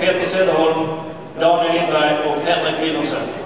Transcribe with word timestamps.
Peter 0.00 0.24
Söderholm, 0.24 0.88
Daniel 1.40 1.72
Lindberg 1.72 2.16
och 2.26 2.42
Henrik 2.46 2.82
Wilhelmsen. 2.82 3.37